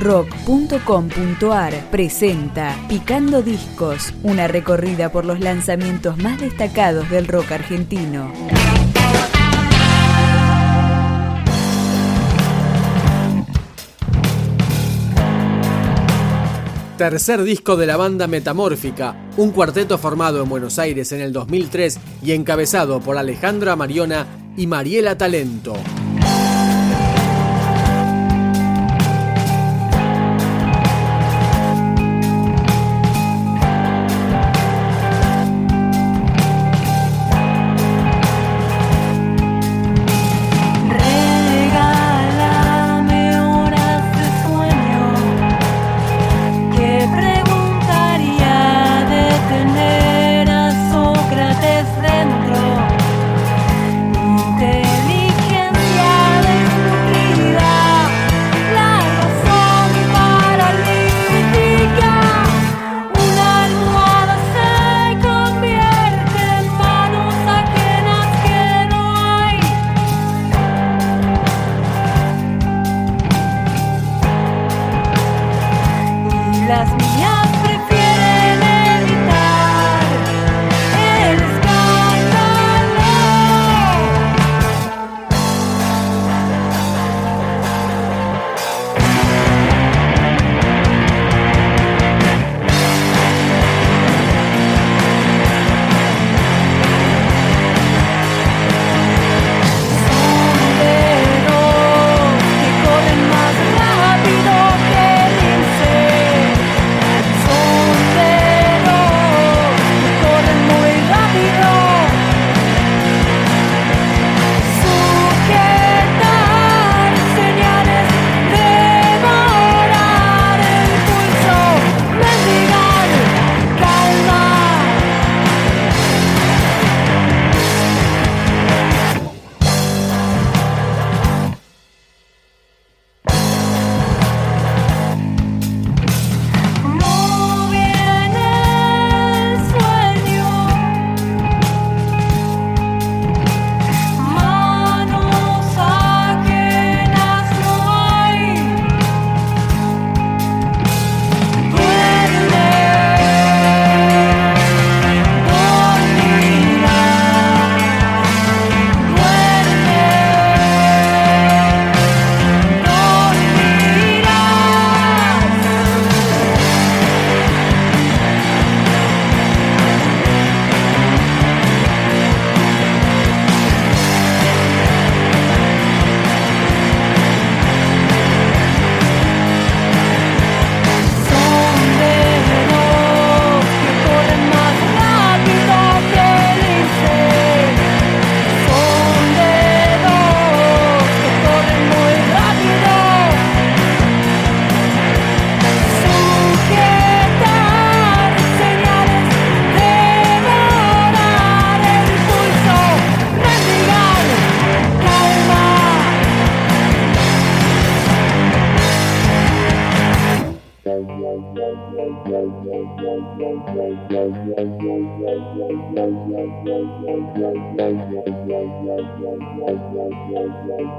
rock.com.ar 0.00 1.90
presenta 1.90 2.74
Picando 2.88 3.42
Discos, 3.42 4.14
una 4.22 4.48
recorrida 4.48 5.12
por 5.12 5.26
los 5.26 5.40
lanzamientos 5.40 6.16
más 6.16 6.40
destacados 6.40 7.08
del 7.10 7.28
rock 7.28 7.52
argentino. 7.52 8.32
Tercer 16.96 17.42
disco 17.44 17.76
de 17.76 17.86
la 17.86 17.96
banda 17.96 18.26
Metamórfica, 18.26 19.30
un 19.36 19.52
cuarteto 19.52 19.96
formado 19.96 20.42
en 20.42 20.48
Buenos 20.48 20.78
Aires 20.78 21.12
en 21.12 21.20
el 21.20 21.32
2003 21.32 21.98
y 22.22 22.32
encabezado 22.32 23.00
por 23.00 23.16
Alejandra 23.16 23.76
Mariona 23.76 24.26
y 24.56 24.66
Mariela 24.66 25.16
Talento. 25.16 25.74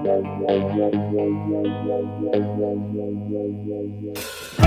Thank 0.03 0.25
you. 4.03 4.60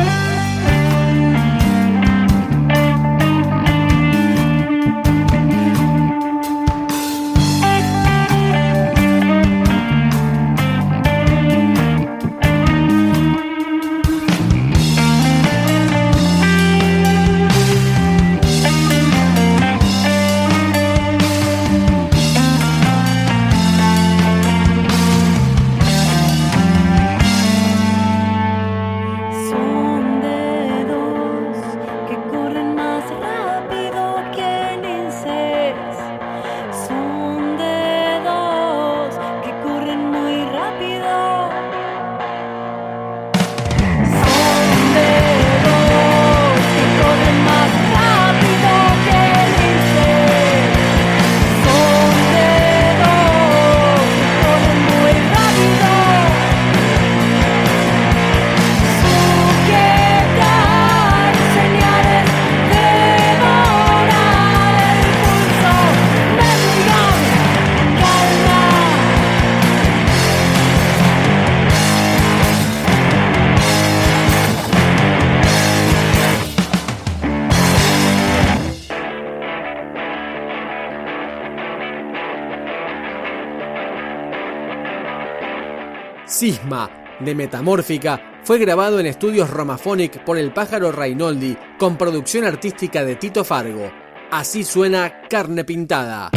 Cisma, 86.35 86.91
de 87.21 87.33
Metamórfica, 87.33 88.41
fue 88.43 88.59
grabado 88.59 88.99
en 88.99 89.07
estudios 89.07 89.49
Romaphonic 89.51 90.25
por 90.25 90.37
el 90.37 90.53
pájaro 90.53 90.91
Rainoldi, 90.91 91.57
con 91.79 91.97
producción 91.97 92.45
artística 92.45 93.05
de 93.05 93.15
Tito 93.15 93.45
Fargo. 93.45 93.93
Así 94.33 94.65
suena 94.65 95.23
Carne 95.29 95.65
Pintada. 95.65 96.33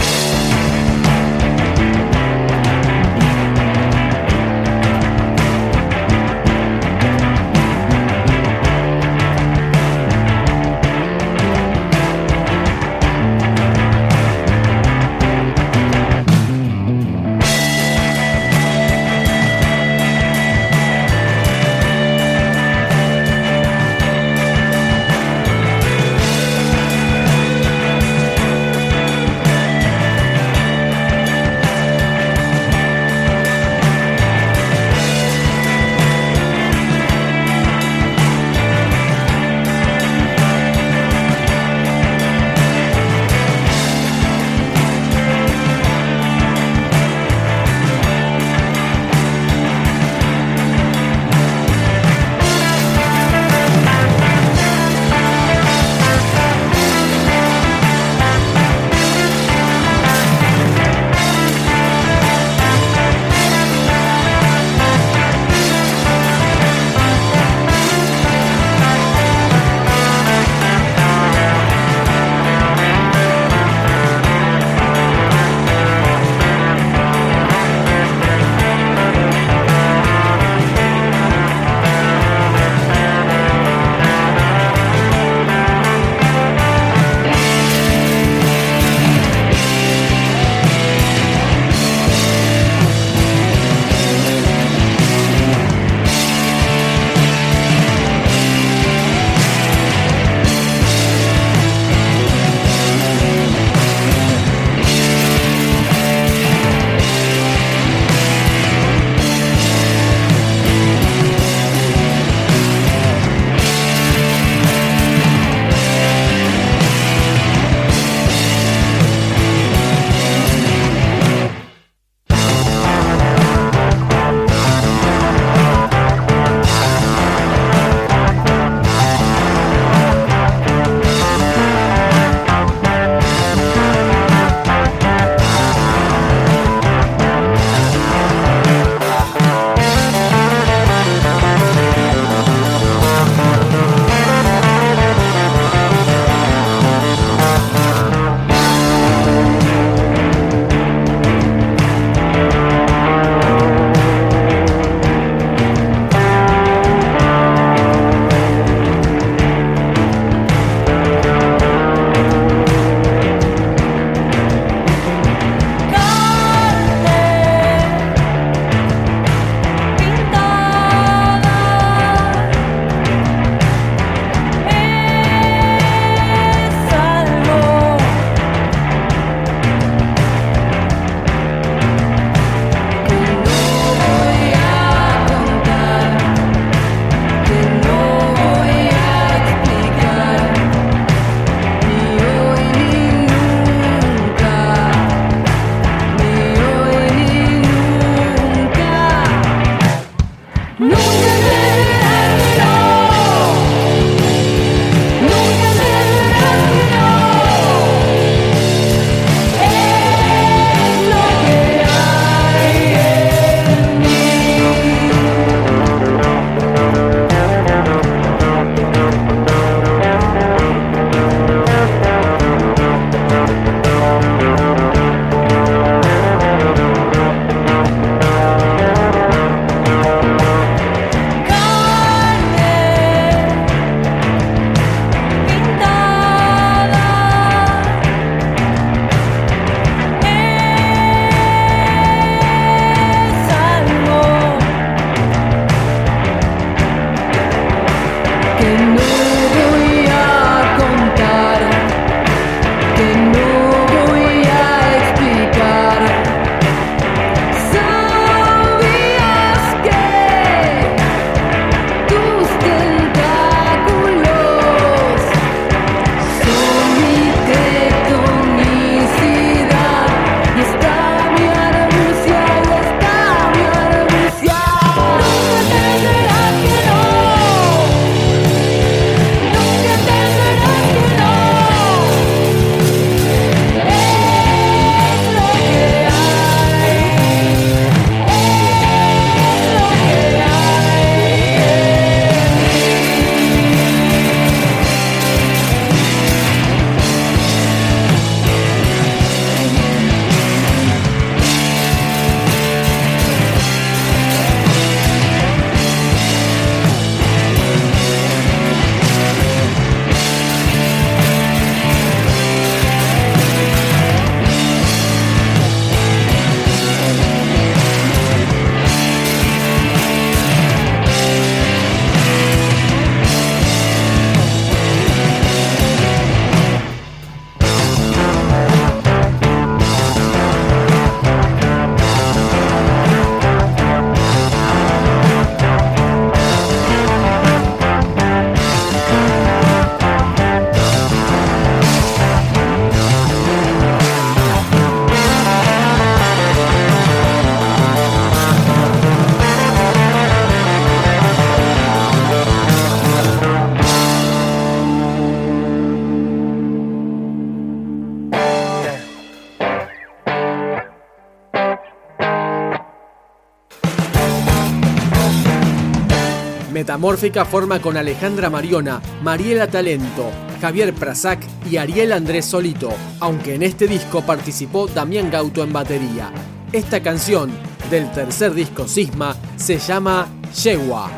Metamórfica 366.78 367.44
forma 367.44 367.81
con 367.81 367.98
Alejandra 367.98 368.52
Mariona, 368.52 369.02
Mariela 369.24 369.66
Talento, 369.66 370.30
Javier 370.62 370.94
Prasac 370.94 371.40
y 371.68 371.78
Ariel 371.78 372.12
Andrés 372.12 372.46
Solito, 372.46 372.92
aunque 373.19 373.56
en 373.56 373.64
este 373.64 373.88
disco 373.88 374.22
participó 374.22 374.86
Damián 374.86 375.31
Gauto 375.31 375.64
en 375.64 375.74
batería. 375.74 376.31
Esta 376.72 377.02
canción, 377.02 377.50
del 377.90 378.12
tercer 378.12 378.54
disco 378.54 378.88
Sisma, 378.88 379.36
se 379.56 379.80
llama 379.80 380.28
Yegua. 380.54 381.10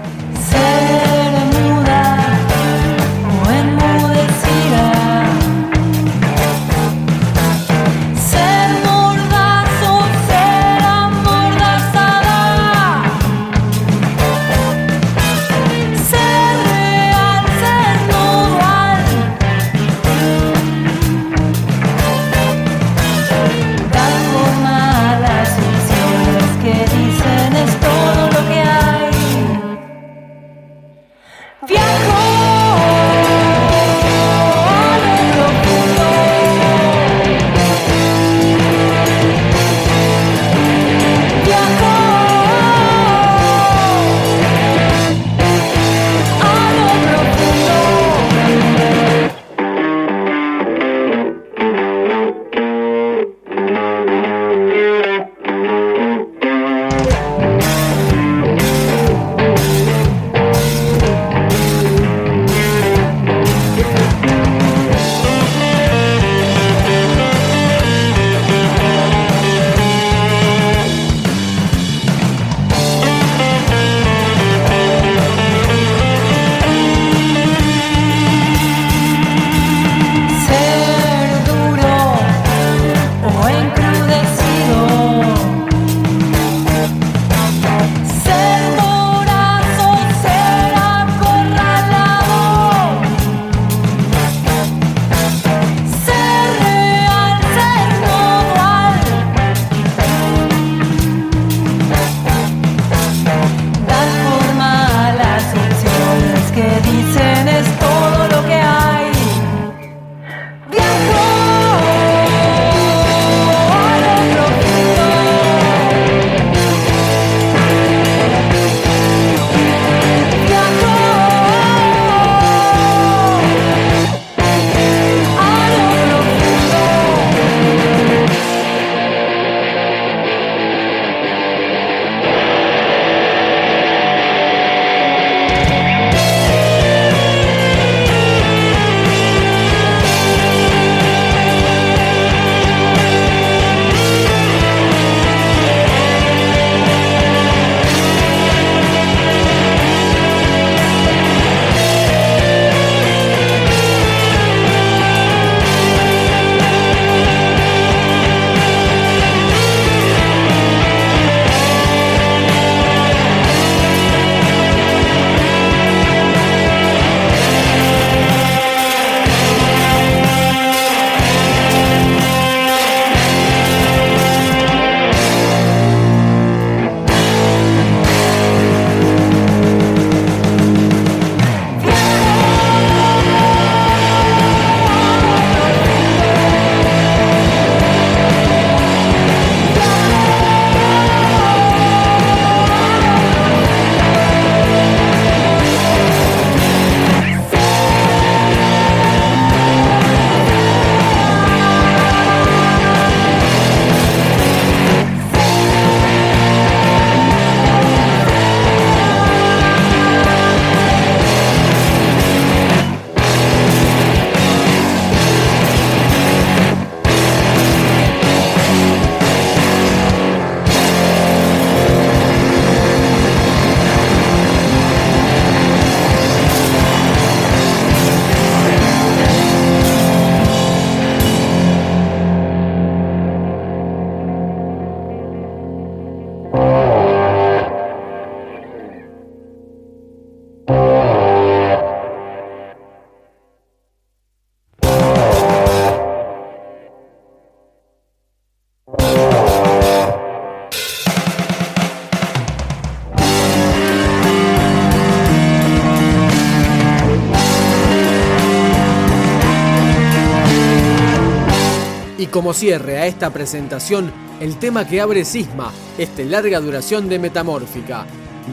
Como 262.30 262.54
cierre 262.54 262.98
a 262.98 263.08
esta 263.08 263.32
presentación, 263.32 264.12
el 264.40 264.58
tema 264.58 264.88
que 264.88 265.02
abre 265.02 265.26
Sisma, 265.26 265.72
este 265.98 266.26
larga 266.26 266.60
duración 266.60 267.10
de 267.10 267.20
Metamórfica, 267.20 268.06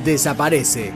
desaparece. 0.05 0.93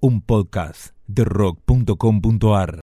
Un 0.00 0.20
podcast 0.20 0.94
de 1.06 1.24
rock.com.ar. 1.24 2.74